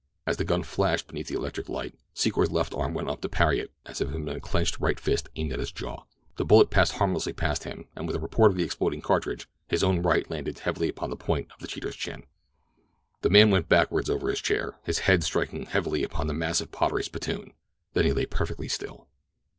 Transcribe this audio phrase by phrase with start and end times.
[0.25, 3.59] As the gun flashed beneath the electric light, Secor's left arm went up to parry
[3.59, 6.05] it as if it had been a clenched right fist aimed at his jaw.
[6.37, 9.83] The bullet passed harmlessly past him, and with the report of the exploding cartridge his
[9.83, 12.23] own right landed heavily upon the point of the cheater's chin.
[13.21, 17.03] The man went backward over his chair, his head striking heavily upon a massive pottery
[17.03, 17.53] spittoon.
[17.93, 19.07] Then he lay perfectly still.